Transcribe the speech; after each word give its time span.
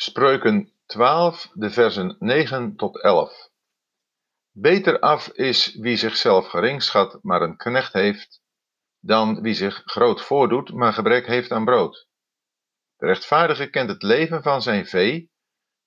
Spreuken 0.00 0.72
12, 0.86 1.50
de 1.52 1.70
versen 1.70 2.16
9 2.18 2.76
tot 2.76 3.02
11. 3.02 3.50
Beter 4.50 5.00
af 5.00 5.28
is 5.28 5.74
wie 5.74 5.96
zichzelf 5.96 6.48
gering 6.48 6.82
schat, 6.82 7.18
maar 7.22 7.42
een 7.42 7.56
knecht 7.56 7.92
heeft, 7.92 8.40
dan 9.00 9.40
wie 9.40 9.54
zich 9.54 9.82
groot 9.84 10.22
voordoet, 10.22 10.72
maar 10.72 10.92
gebrek 10.92 11.26
heeft 11.26 11.50
aan 11.52 11.64
brood. 11.64 12.08
De 12.96 13.06
rechtvaardige 13.06 13.70
kent 13.70 13.88
het 13.88 14.02
leven 14.02 14.42
van 14.42 14.62
zijn 14.62 14.86
vee, 14.86 15.30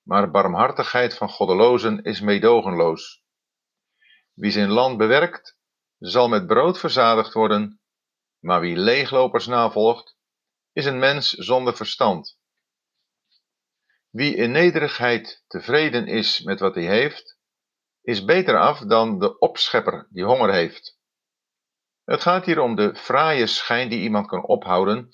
maar 0.02 0.30
barmhartigheid 0.30 1.16
van 1.16 1.28
goddelozen 1.28 2.02
is 2.02 2.20
meedogenloos. 2.20 3.22
Wie 4.32 4.50
zijn 4.50 4.70
land 4.70 4.98
bewerkt, 4.98 5.58
zal 5.98 6.28
met 6.28 6.46
brood 6.46 6.78
verzadigd 6.78 7.32
worden, 7.32 7.80
maar 8.38 8.60
wie 8.60 8.76
leeglopers 8.76 9.46
navolgt, 9.46 10.16
is 10.72 10.84
een 10.84 10.98
mens 10.98 11.30
zonder 11.30 11.76
verstand. 11.76 12.40
Wie 14.12 14.36
in 14.36 14.50
nederigheid 14.50 15.44
tevreden 15.46 16.06
is 16.06 16.42
met 16.42 16.60
wat 16.60 16.74
hij 16.74 16.84
heeft, 16.84 17.38
is 18.02 18.24
beter 18.24 18.58
af 18.58 18.78
dan 18.78 19.18
de 19.18 19.38
opschepper 19.38 20.06
die 20.10 20.24
honger 20.24 20.52
heeft. 20.52 20.98
Het 22.04 22.20
gaat 22.20 22.44
hier 22.44 22.60
om 22.60 22.74
de 22.74 22.94
fraaie 22.94 23.46
schijn 23.46 23.88
die 23.88 24.00
iemand 24.00 24.26
kan 24.26 24.44
ophouden, 24.44 25.08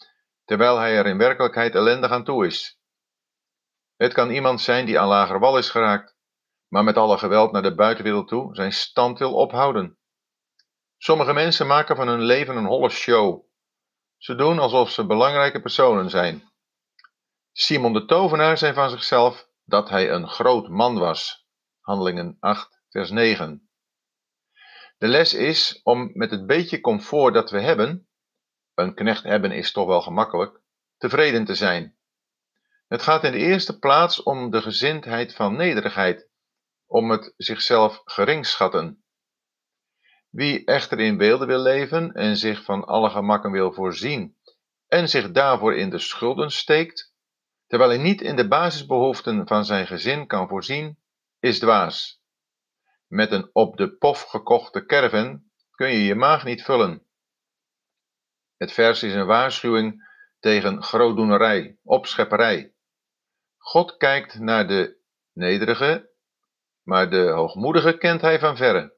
terwijl 0.45 0.79
hij 0.79 0.97
er 0.97 1.06
in 1.06 1.19
werkelijkheid 1.19 1.75
ellendig 1.75 2.11
aan 2.11 2.25
toe 2.25 2.47
is. 2.47 2.80
Het 3.97 4.12
kan 4.12 4.30
iemand 4.30 4.61
zijn 4.61 4.87
die 4.87 4.98
aan 4.98 5.09
lager 5.09 5.39
wal 5.39 5.59
is 5.59 5.70
geraakt, 5.70 6.17
maar 6.69 6.84
met 6.84 6.97
alle 6.97 7.19
geweld 7.19 7.53
naar 7.53 7.62
de 7.62 7.75
buitenwereld 7.75 8.28
toe 8.28 8.55
zijn 8.55 8.73
stand 8.73 9.19
wil 9.19 9.34
ophouden. 9.34 9.98
Sommige 10.97 11.33
mensen 11.33 11.67
maken 11.67 11.97
van 11.97 12.09
hun 12.09 12.23
leven 12.23 12.56
een 12.56 12.67
holle 12.67 12.91
show. 12.91 13.45
Ze 14.17 14.34
doen 14.34 14.59
alsof 14.59 14.91
ze 14.91 15.06
belangrijke 15.06 15.61
personen 15.61 16.11
zijn. 16.11 16.48
Simon 17.61 17.93
de 17.93 18.05
tovenaar 18.05 18.59
zei 18.59 18.73
van 18.73 18.91
zichzelf 18.91 19.48
dat 19.65 19.89
hij 19.89 20.11
een 20.11 20.29
groot 20.29 20.69
man 20.69 20.98
was. 20.98 21.47
Handelingen 21.81 22.37
8, 22.41 22.81
vers 22.89 23.11
9. 23.11 23.69
De 24.98 25.09
les 25.09 25.34
is 25.34 25.81
om 25.83 26.11
met 26.12 26.31
het 26.31 26.47
beetje 26.47 26.81
comfort 26.81 27.34
dat 27.34 27.51
we 27.51 27.61
hebben, 27.61 28.09
een 28.75 28.95
knecht 28.95 29.23
hebben 29.23 29.53
is 29.53 29.73
toch 29.73 29.86
wel 29.86 30.01
gemakkelijk, 30.01 30.61
tevreden 30.97 31.45
te 31.45 31.55
zijn. 31.55 31.97
Het 32.89 33.03
gaat 33.03 33.25
in 33.25 33.33
de 33.33 33.39
eerste 33.39 33.79
plaats 33.79 34.23
om 34.23 34.51
de 34.51 34.62
gezindheid 34.62 35.34
van 35.34 35.56
nederigheid, 35.56 36.29
om 36.86 37.11
het 37.11 37.34
zichzelf 37.36 38.01
gering 38.05 38.47
schatten. 38.47 39.05
Wie 40.31 40.64
echter 40.64 41.01
in 41.01 41.17
beelden 41.17 41.47
wil 41.47 41.61
leven 41.61 42.12
en 42.12 42.36
zich 42.36 42.64
van 42.64 42.84
alle 42.84 43.11
gemakken 43.11 43.51
wil 43.51 43.73
voorzien 43.73 44.36
en 44.86 45.09
zich 45.09 45.31
daarvoor 45.31 45.77
in 45.77 45.91
de 45.91 45.98
schulden 45.98 46.51
steekt, 46.51 47.08
terwijl 47.69 47.91
hij 47.91 47.98
niet 47.98 48.20
in 48.20 48.36
de 48.36 48.48
basisbehoeften 48.48 49.47
van 49.47 49.64
zijn 49.64 49.86
gezin 49.86 50.27
kan 50.27 50.48
voorzien, 50.48 50.98
is 51.38 51.58
dwaas. 51.58 52.22
Met 53.06 53.33
een 53.33 53.50
op 53.52 53.77
de 53.77 53.97
pof 53.97 54.22
gekochte 54.22 54.84
caravan 54.84 55.42
kun 55.70 55.89
je 55.89 56.05
je 56.05 56.14
maag 56.14 56.44
niet 56.44 56.62
vullen. 56.62 57.06
Het 58.56 58.72
vers 58.72 59.02
is 59.02 59.14
een 59.14 59.27
waarschuwing 59.27 60.08
tegen 60.41 60.83
grootdoenerij, 60.83 61.78
opschepperij. 61.83 62.74
God 63.56 63.96
kijkt 63.96 64.39
naar 64.39 64.69
de 64.69 64.98
nederige, 65.33 66.11
maar 66.83 67.11
de 67.11 67.30
hoogmoedige 67.30 67.98
kent 67.98 68.20
hij 68.20 68.39
van 68.39 68.56
verre. 68.56 68.96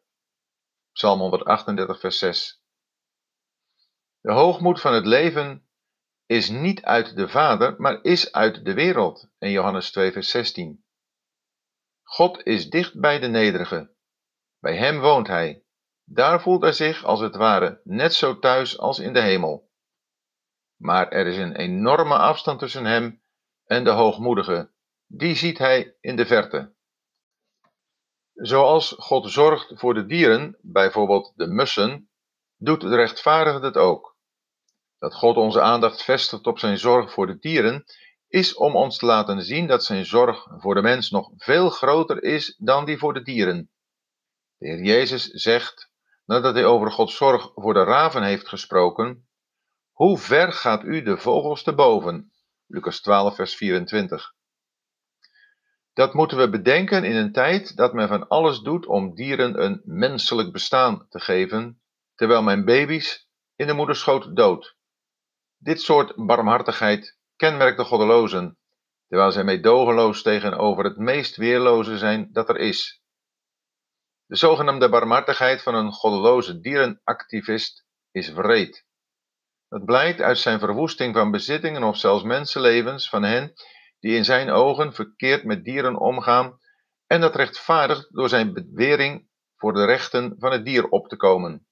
Psalm 0.92 1.20
138, 1.20 2.00
vers 2.00 2.18
6. 2.18 2.62
De 4.20 4.32
hoogmoed 4.32 4.80
van 4.80 4.94
het 4.94 5.06
leven 5.06 5.69
is 6.30 6.48
niet 6.48 6.82
uit 6.82 7.16
de 7.16 7.28
Vader, 7.28 7.74
maar 7.78 8.02
is 8.02 8.32
uit 8.32 8.64
de 8.64 8.74
wereld. 8.74 9.28
In 9.38 9.50
Johannes 9.50 9.90
2, 9.90 10.12
vers 10.12 10.30
16. 10.30 10.84
God 12.02 12.46
is 12.46 12.70
dicht 12.70 13.00
bij 13.00 13.18
de 13.18 13.26
nederige. 13.26 13.94
Bij 14.58 14.76
hem 14.76 15.00
woont 15.00 15.26
hij. 15.26 15.64
Daar 16.04 16.42
voelt 16.42 16.62
hij 16.62 16.72
zich 16.72 17.04
als 17.04 17.20
het 17.20 17.36
ware 17.36 17.80
net 17.84 18.14
zo 18.14 18.38
thuis 18.38 18.78
als 18.78 18.98
in 18.98 19.12
de 19.12 19.20
hemel. 19.20 19.70
Maar 20.76 21.08
er 21.08 21.26
is 21.26 21.36
een 21.36 21.56
enorme 21.56 22.16
afstand 22.16 22.58
tussen 22.58 22.84
hem 22.84 23.22
en 23.64 23.84
de 23.84 23.90
hoogmoedige. 23.90 24.70
Die 25.06 25.34
ziet 25.34 25.58
hij 25.58 25.96
in 26.00 26.16
de 26.16 26.26
verte. 26.26 26.74
Zoals 28.34 28.94
God 28.98 29.30
zorgt 29.30 29.72
voor 29.78 29.94
de 29.94 30.06
dieren, 30.06 30.58
bijvoorbeeld 30.60 31.32
de 31.36 31.46
mussen, 31.46 32.10
doet 32.56 32.80
de 32.80 32.96
rechtvaardige 32.96 33.64
het 33.64 33.76
ook. 33.76 34.09
Dat 35.00 35.14
God 35.14 35.36
onze 35.36 35.60
aandacht 35.60 36.02
vestigt 36.02 36.46
op 36.46 36.58
zijn 36.58 36.78
zorg 36.78 37.12
voor 37.12 37.26
de 37.26 37.38
dieren, 37.38 37.84
is 38.28 38.54
om 38.54 38.76
ons 38.76 38.98
te 38.98 39.06
laten 39.06 39.42
zien 39.42 39.66
dat 39.66 39.84
zijn 39.84 40.06
zorg 40.06 40.46
voor 40.58 40.74
de 40.74 40.82
mens 40.82 41.10
nog 41.10 41.30
veel 41.36 41.70
groter 41.70 42.22
is 42.22 42.54
dan 42.58 42.84
die 42.84 42.98
voor 42.98 43.14
de 43.14 43.22
dieren. 43.22 43.70
De 44.58 44.66
Heer 44.66 44.82
Jezus 44.84 45.26
zegt, 45.26 45.90
nadat 46.24 46.54
hij 46.54 46.64
over 46.64 46.92
Gods 46.92 47.16
zorg 47.16 47.50
voor 47.54 47.74
de 47.74 47.84
raven 47.84 48.22
heeft 48.22 48.48
gesproken, 48.48 49.28
Hoe 49.92 50.18
ver 50.18 50.52
gaat 50.52 50.84
u 50.84 51.02
de 51.02 51.16
vogels 51.16 51.62
te 51.62 51.74
boven? 51.74 52.32
Lucas 52.66 53.00
12, 53.00 53.34
vers 53.34 53.54
24. 53.54 54.34
Dat 55.92 56.14
moeten 56.14 56.38
we 56.38 56.50
bedenken 56.50 57.04
in 57.04 57.16
een 57.16 57.32
tijd 57.32 57.76
dat 57.76 57.92
men 57.92 58.08
van 58.08 58.28
alles 58.28 58.60
doet 58.60 58.86
om 58.86 59.14
dieren 59.14 59.62
een 59.62 59.80
menselijk 59.84 60.52
bestaan 60.52 61.06
te 61.08 61.20
geven, 61.20 61.82
terwijl 62.14 62.42
men 62.42 62.64
baby's 62.64 63.28
in 63.56 63.66
de 63.66 63.74
moederschoot 63.74 64.36
doodt. 64.36 64.78
Dit 65.62 65.80
soort 65.80 66.26
barmhartigheid 66.26 67.18
kenmerkt 67.36 67.76
de 67.76 67.84
goddelozen, 67.84 68.58
terwijl 69.08 69.32
zij 69.32 69.44
meedogenloos 69.44 70.22
tegenover 70.22 70.84
het 70.84 70.96
meest 70.96 71.36
weerloze 71.36 71.98
zijn 71.98 72.32
dat 72.32 72.48
er 72.48 72.56
is. 72.56 73.02
De 74.26 74.36
zogenaamde 74.36 74.88
barmhartigheid 74.88 75.62
van 75.62 75.74
een 75.74 75.92
goddeloze 75.92 76.60
dierenactivist 76.60 77.84
is 78.10 78.32
wreed. 78.32 78.86
Dat 79.68 79.84
blijkt 79.84 80.20
uit 80.20 80.38
zijn 80.38 80.58
verwoesting 80.58 81.14
van 81.14 81.30
bezittingen 81.30 81.82
of 81.82 81.96
zelfs 81.96 82.24
mensenlevens 82.24 83.08
van 83.08 83.22
hen 83.22 83.52
die 83.98 84.16
in 84.16 84.24
zijn 84.24 84.50
ogen 84.50 84.94
verkeerd 84.94 85.44
met 85.44 85.64
dieren 85.64 85.98
omgaan 85.98 86.58
en 87.06 87.20
dat 87.20 87.36
rechtvaardigt 87.36 88.14
door 88.14 88.28
zijn 88.28 88.52
bewering 88.52 89.28
voor 89.56 89.72
de 89.72 89.84
rechten 89.84 90.34
van 90.38 90.52
het 90.52 90.64
dier 90.64 90.88
op 90.88 91.08
te 91.08 91.16
komen. 91.16 91.66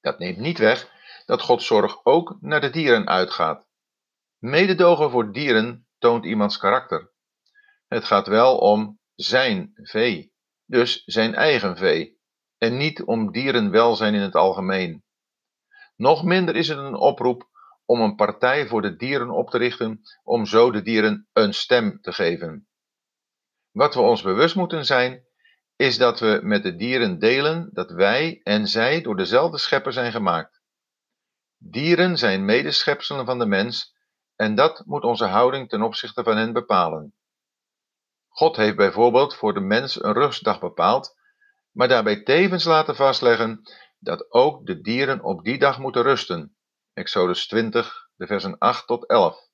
Dat 0.00 0.18
neemt 0.18 0.38
niet 0.38 0.58
weg 0.58 0.92
dat 1.24 1.42
Gods 1.42 1.66
zorg 1.66 2.04
ook 2.04 2.36
naar 2.40 2.60
de 2.60 2.70
dieren 2.70 3.08
uitgaat. 3.08 3.68
Mededogen 4.38 5.10
voor 5.10 5.32
dieren 5.32 5.86
toont 5.98 6.24
iemands 6.24 6.56
karakter. 6.56 7.12
Het 7.86 8.04
gaat 8.04 8.26
wel 8.26 8.58
om 8.58 8.98
zijn 9.14 9.70
vee, 9.74 10.32
dus 10.64 11.02
zijn 11.04 11.34
eigen 11.34 11.76
vee, 11.76 12.18
en 12.58 12.76
niet 12.76 13.02
om 13.02 13.32
dierenwelzijn 13.32 14.14
in 14.14 14.20
het 14.20 14.34
algemeen. 14.34 15.04
Nog 15.96 16.24
minder 16.24 16.56
is 16.56 16.68
het 16.68 16.78
een 16.78 16.94
oproep 16.96 17.48
om 17.84 18.00
een 18.00 18.14
partij 18.14 18.66
voor 18.66 18.82
de 18.82 18.96
dieren 18.96 19.30
op 19.30 19.50
te 19.50 19.58
richten, 19.58 20.00
om 20.22 20.46
zo 20.46 20.70
de 20.70 20.82
dieren 20.82 21.28
een 21.32 21.54
stem 21.54 22.00
te 22.00 22.12
geven. 22.12 22.68
Wat 23.70 23.94
we 23.94 24.00
ons 24.00 24.22
bewust 24.22 24.54
moeten 24.54 24.84
zijn, 24.84 25.24
is 25.76 25.98
dat 25.98 26.20
we 26.20 26.40
met 26.42 26.62
de 26.62 26.76
dieren 26.76 27.18
delen 27.18 27.70
dat 27.72 27.90
wij 27.90 28.40
en 28.42 28.66
zij 28.66 29.00
door 29.00 29.16
dezelfde 29.16 29.58
schepper 29.58 29.92
zijn 29.92 30.12
gemaakt. 30.12 30.62
Dieren 31.66 32.18
zijn 32.18 32.44
medeschepselen 32.44 33.24
van 33.26 33.38
de 33.38 33.46
mens 33.46 33.96
en 34.36 34.54
dat 34.54 34.82
moet 34.86 35.02
onze 35.02 35.24
houding 35.24 35.68
ten 35.68 35.82
opzichte 35.82 36.22
van 36.22 36.36
hen 36.36 36.52
bepalen. 36.52 37.14
God 38.28 38.56
heeft 38.56 38.76
bijvoorbeeld 38.76 39.34
voor 39.34 39.54
de 39.54 39.60
mens 39.60 40.02
een 40.02 40.12
rustdag 40.12 40.60
bepaald, 40.60 41.16
maar 41.70 41.88
daarbij 41.88 42.22
tevens 42.22 42.64
laten 42.64 42.96
vastleggen 42.96 43.60
dat 43.98 44.32
ook 44.32 44.66
de 44.66 44.80
dieren 44.80 45.22
op 45.22 45.44
die 45.44 45.58
dag 45.58 45.78
moeten 45.78 46.02
rusten. 46.02 46.56
Exodus 46.92 47.46
20, 47.46 48.08
de 48.14 48.26
versen 48.26 48.58
8 48.58 48.86
tot 48.86 49.08
11. 49.08 49.48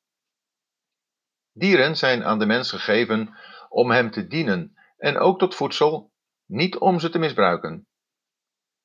Dieren 1.53 1.97
zijn 1.97 2.25
aan 2.25 2.38
de 2.38 2.46
mens 2.46 2.70
gegeven 2.70 3.37
om 3.69 3.90
hem 3.90 4.11
te 4.11 4.26
dienen 4.26 4.75
en 4.96 5.19
ook 5.19 5.38
tot 5.38 5.55
voedsel, 5.55 6.12
niet 6.46 6.79
om 6.79 7.00
ze 7.00 7.11
te 7.11 7.19
misbruiken. 7.19 7.88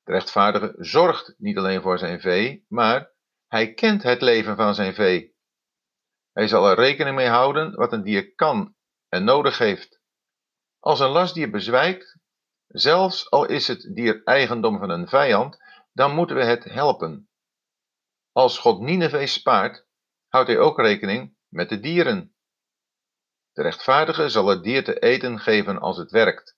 De 0.03 0.11
rechtvaardige 0.11 0.73
zorgt 0.77 1.33
niet 1.38 1.57
alleen 1.57 1.81
voor 1.81 1.97
zijn 1.97 2.21
vee, 2.21 2.65
maar 2.67 3.13
hij 3.47 3.74
kent 3.74 4.03
het 4.03 4.21
leven 4.21 4.56
van 4.56 4.75
zijn 4.75 4.94
vee. 4.94 5.36
Hij 6.31 6.47
zal 6.47 6.69
er 6.69 6.75
rekening 6.75 7.15
mee 7.15 7.27
houden 7.27 7.75
wat 7.75 7.94
een 7.94 8.03
dier 8.03 8.36
kan 8.36 8.75
en 9.09 9.24
nodig 9.24 9.57
heeft. 9.57 10.01
Als 10.80 11.00
een 11.00 11.09
lastdier 11.09 11.50
bezwijkt, 11.50 12.19
zelfs 12.68 13.30
al 13.30 13.45
is 13.45 13.68
het 13.68 13.92
dier 13.94 14.24
eigendom 14.24 14.80
van 14.80 14.89
een 14.89 15.07
vijand, 15.07 15.57
dan 15.94 16.15
moeten 16.15 16.36
we 16.36 16.44
het 16.44 16.63
helpen. 16.63 17.30
Als 18.31 18.57
God 18.57 18.80
Nineveh 18.80 19.27
spaart, 19.27 19.86
houdt 20.27 20.48
hij 20.48 20.59
ook 20.59 20.80
rekening 20.80 21.38
met 21.48 21.69
de 21.69 21.80
dieren. 21.80 22.36
De 23.51 23.62
rechtvaardige 23.62 24.30
zal 24.30 24.48
het 24.48 24.63
dier 24.63 24.83
te 24.83 25.00
eten 25.00 25.39
geven 25.39 25.80
als 25.80 25.98
het 25.98 26.12
werkt. 26.12 26.57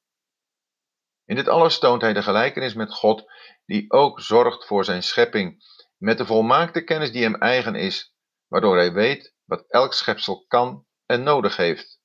In 1.26 1.36
dit 1.36 1.48
alles 1.48 1.80
toont 1.80 2.02
hij 2.02 2.14
de 2.14 2.24
gelijkenis 2.24 2.74
met 2.74 2.94
God, 2.94 3.32
die 3.66 3.92
ook 3.92 4.22
zorgt 4.22 4.66
voor 4.66 4.86
zijn 4.86 5.04
schepping, 5.04 5.64
met 5.98 6.18
de 6.18 6.26
volmaakte 6.26 6.84
kennis 6.84 7.12
die 7.12 7.24
hem 7.24 7.36
eigen 7.36 7.76
is, 7.76 8.16
waardoor 8.48 8.76
hij 8.76 8.94
weet 8.94 9.36
wat 9.46 9.66
elk 9.68 9.94
schepsel 9.94 10.46
kan 10.48 10.86
en 11.06 11.24
nodig 11.24 11.56
heeft. 11.56 12.00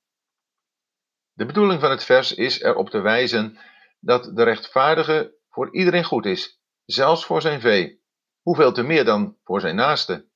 De 1.33 1.45
bedoeling 1.45 1.79
van 1.79 1.91
het 1.91 2.03
vers 2.03 2.33
is 2.33 2.61
erop 2.61 2.89
te 2.89 2.99
wijzen 2.99 3.57
dat 3.99 4.35
de 4.35 4.43
rechtvaardige 4.43 5.37
voor 5.49 5.73
iedereen 5.73 6.03
goed 6.03 6.25
is, 6.25 6.61
zelfs 6.85 7.25
voor 7.25 7.41
zijn 7.41 7.61
vee, 7.61 8.03
hoeveel 8.41 8.71
te 8.71 8.83
meer 8.83 9.05
dan 9.05 9.37
voor 9.43 9.61
zijn 9.61 9.75
naaste. 9.75 10.29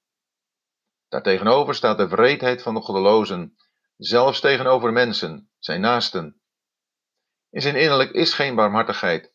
Daartegenover 1.08 1.76
staat 1.76 1.98
de 1.98 2.08
wreedheid 2.08 2.62
van 2.62 2.74
de 2.74 2.82
goddelozen, 2.82 3.56
zelfs 3.98 4.40
tegenover 4.40 4.92
mensen, 4.92 5.52
zijn 5.58 5.82
naasten. 5.82 6.42
In 7.50 7.62
zijn 7.62 7.76
innerlijk 7.76 8.12
is 8.12 8.34
geen 8.34 8.56
barmhartigheid, 8.56 9.34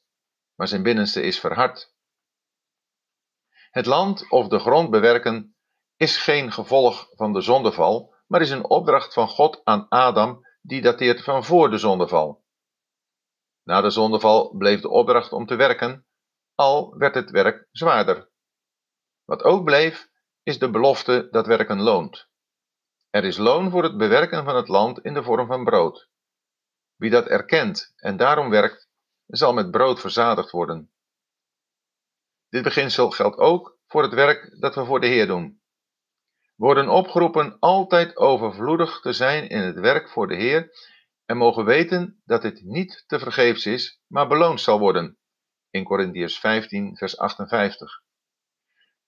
maar 0.55 0.69
zijn 0.69 0.83
binnenste 0.83 1.23
is 1.23 1.41
verhard. 1.41 1.92
Het 3.73 3.87
land 3.87 4.31
of 4.31 4.49
de 4.49 4.59
grond 4.59 4.91
bewerken 4.91 5.57
is 5.97 6.17
geen 6.17 6.53
gevolg 6.53 7.09
van 7.11 7.33
de 7.33 7.41
zondeval, 7.41 8.15
maar 8.27 8.41
is 8.41 8.51
een 8.51 8.65
opdracht 8.69 9.13
van 9.13 9.29
God 9.29 9.61
aan 9.65 9.89
Adam 9.89 10.47
die 10.63 10.83
dateert 10.83 11.25
van 11.25 11.45
voor 11.45 11.71
de 11.71 11.79
zondeval. 11.79 12.45
Na 13.63 13.81
de 13.81 13.91
zondeval 13.91 14.57
bleef 14.57 14.81
de 14.81 14.89
opdracht 14.89 15.33
om 15.33 15.47
te 15.47 15.55
werken, 15.55 16.07
al 16.55 16.97
werd 16.97 17.15
het 17.15 17.31
werk 17.31 17.69
zwaarder. 17.71 18.31
Wat 19.25 19.43
ook 19.43 19.65
bleef, 19.65 20.09
is 20.43 20.59
de 20.59 20.71
belofte 20.71 21.29
dat 21.31 21.47
werken 21.47 21.81
loont. 21.81 22.29
Er 23.11 23.25
is 23.25 23.37
loon 23.37 23.71
voor 23.71 23.83
het 23.83 23.97
bewerken 23.97 24.45
van 24.45 24.57
het 24.57 24.69
land 24.69 24.99
in 24.99 25.15
de 25.15 25.23
vorm 25.23 25.47
van 25.47 25.65
brood. 25.65 26.09
Wie 26.97 27.11
dat 27.11 27.27
erkent 27.27 27.93
en 27.97 28.17
daarom 28.17 28.51
werkt, 28.51 28.89
zal 29.27 29.53
met 29.53 29.71
brood 29.71 30.01
verzadigd 30.01 30.51
worden. 30.51 30.93
Dit 32.53 32.63
beginsel 32.63 33.11
geldt 33.11 33.37
ook 33.37 33.79
voor 33.87 34.03
het 34.03 34.13
werk 34.13 34.61
dat 34.61 34.75
we 34.75 34.85
voor 34.85 35.01
de 35.01 35.07
Heer 35.07 35.27
doen. 35.27 35.61
Worden 36.57 36.89
opgeroepen 36.89 37.59
altijd 37.59 38.17
overvloedig 38.17 39.01
te 39.01 39.13
zijn 39.13 39.49
in 39.49 39.61
het 39.61 39.79
werk 39.79 40.09
voor 40.09 40.29
de 40.29 40.35
Heer 40.35 40.71
en 41.25 41.37
mogen 41.37 41.65
weten 41.65 42.23
dat 42.25 42.43
dit 42.43 42.63
niet 42.63 43.05
te 43.07 43.19
vergeefs 43.19 43.67
is, 43.67 44.03
maar 44.07 44.29
beloond 44.29 44.61
zal 44.61 44.79
worden. 44.79 45.19
In 45.71 45.85
Corinthiërs 45.85 46.39
15, 46.39 46.97
vers 46.97 47.19
58. 47.19 48.03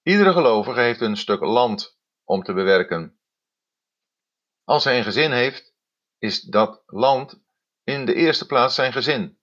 Iedere 0.02 0.32
gelovige 0.32 0.81
heeft 0.81 1.00
een 1.00 1.17
stuk 1.17 1.40
land 1.40 1.99
om 2.25 2.43
te 2.43 2.52
bewerken. 2.52 3.19
Als 4.64 4.85
hij 4.85 4.99
een 4.99 5.05
gezin 5.05 5.32
heeft, 5.32 5.75
is 6.19 6.40
dat 6.40 6.82
land 6.87 7.43
in 7.82 8.05
de 8.05 8.14
eerste 8.14 8.47
plaats 8.47 8.75
zijn 8.75 8.93
gezin. 8.93 9.38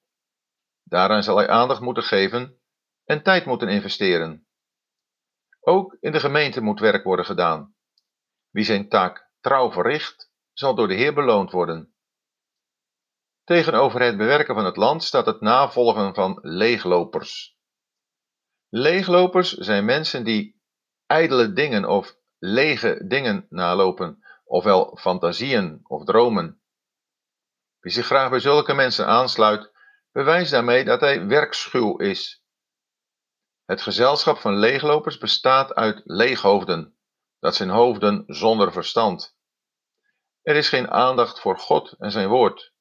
Daaraan 0.83 1.23
zal 1.23 1.37
hij 1.37 1.49
aandacht 1.49 1.81
moeten 1.81 2.03
geven 2.03 2.60
en 3.11 3.23
tijd 3.23 3.45
moeten 3.45 3.69
investeren. 3.69 4.47
Ook 5.59 5.97
in 5.99 6.11
de 6.11 6.19
gemeente 6.19 6.61
moet 6.61 6.79
werk 6.79 7.03
worden 7.03 7.25
gedaan. 7.25 7.75
Wie 8.49 8.63
zijn 8.63 8.89
taak 8.89 9.29
trouw 9.39 9.71
verricht, 9.71 10.31
zal 10.53 10.75
door 10.75 10.87
de 10.87 10.93
Heer 10.93 11.13
beloond 11.13 11.51
worden. 11.51 11.93
Tegenover 13.43 14.01
het 14.01 14.17
bewerken 14.17 14.55
van 14.55 14.65
het 14.65 14.75
land 14.75 15.03
staat 15.03 15.25
het 15.25 15.41
navolgen 15.41 16.13
van 16.13 16.39
leeglopers. 16.41 17.57
Leeglopers 18.69 19.53
zijn 19.53 19.85
mensen 19.85 20.23
die 20.23 20.61
ijdele 21.05 21.53
dingen 21.53 21.85
of 21.85 22.15
lege 22.37 23.07
dingen 23.07 23.45
nalopen, 23.49 24.23
ofwel 24.43 24.97
fantasieën 24.97 25.79
of 25.83 26.03
dromen. 26.03 26.61
Wie 27.79 27.91
zich 27.91 28.05
graag 28.05 28.29
bij 28.29 28.39
zulke 28.39 28.73
mensen 28.73 29.07
aansluit, 29.07 29.71
bewijst 30.11 30.51
daarmee 30.51 30.83
dat 30.83 30.99
hij 30.99 31.25
werkschuw 31.25 31.97
is. 31.97 32.40
Het 33.71 33.81
gezelschap 33.81 34.37
van 34.37 34.57
leeglopers 34.57 35.17
bestaat 35.17 35.73
uit 35.73 36.01
leeghoofden, 36.03 36.97
dat 37.39 37.55
zijn 37.55 37.69
hoofden 37.69 38.23
zonder 38.27 38.71
verstand. 38.71 39.35
Er 40.41 40.55
is 40.55 40.69
geen 40.69 40.89
aandacht 40.89 41.39
voor 41.39 41.59
God 41.59 41.95
en 41.97 42.11
zijn 42.11 42.27
woord. 42.27 42.73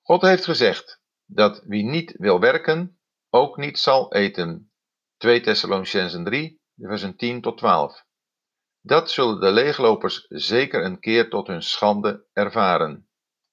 God 0.00 0.22
heeft 0.22 0.44
gezegd 0.44 1.00
dat 1.26 1.62
wie 1.66 1.84
niet 1.84 2.14
wil 2.16 2.40
werken, 2.40 3.00
ook 3.30 3.56
niet 3.56 3.78
zal 3.78 4.12
eten. 4.12 4.72
2 5.16 5.40
Thessalonicenzen 5.40 6.24
3, 6.24 6.60
versen 6.76 7.16
10 7.16 7.40
tot 7.40 7.58
12. 7.58 8.04
Dat 8.80 9.10
zullen 9.10 9.40
de 9.40 9.50
leeglopers 9.50 10.26
zeker 10.28 10.84
een 10.84 11.00
keer 11.00 11.30
tot 11.30 11.46
hun 11.46 11.62
schande 11.62 12.26
ervaren. 12.32 13.08